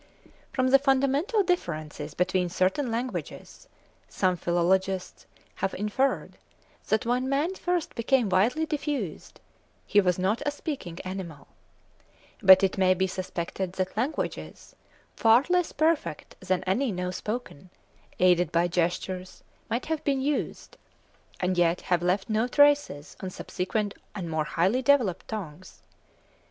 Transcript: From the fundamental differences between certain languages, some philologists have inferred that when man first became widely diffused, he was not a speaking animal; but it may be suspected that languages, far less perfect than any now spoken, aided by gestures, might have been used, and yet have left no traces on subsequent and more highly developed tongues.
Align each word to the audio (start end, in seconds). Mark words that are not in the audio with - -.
From 0.51 0.69
the 0.69 0.79
fundamental 0.79 1.43
differences 1.43 2.15
between 2.15 2.49
certain 2.49 2.89
languages, 2.89 3.67
some 4.09 4.35
philologists 4.35 5.27
have 5.57 5.75
inferred 5.75 6.39
that 6.87 7.05
when 7.05 7.29
man 7.29 7.53
first 7.53 7.93
became 7.93 8.27
widely 8.27 8.65
diffused, 8.65 9.39
he 9.85 10.01
was 10.01 10.17
not 10.17 10.41
a 10.43 10.49
speaking 10.49 10.97
animal; 11.01 11.47
but 12.41 12.63
it 12.63 12.79
may 12.79 12.95
be 12.95 13.05
suspected 13.05 13.73
that 13.73 13.95
languages, 13.95 14.75
far 15.15 15.45
less 15.49 15.71
perfect 15.71 16.35
than 16.39 16.63
any 16.63 16.91
now 16.91 17.11
spoken, 17.11 17.69
aided 18.17 18.51
by 18.51 18.67
gestures, 18.67 19.43
might 19.69 19.85
have 19.85 20.03
been 20.03 20.19
used, 20.19 20.77
and 21.39 21.59
yet 21.59 21.81
have 21.81 22.01
left 22.01 22.27
no 22.27 22.47
traces 22.47 23.15
on 23.19 23.29
subsequent 23.29 23.93
and 24.15 24.31
more 24.31 24.45
highly 24.45 24.81
developed 24.81 25.27
tongues. 25.27 25.83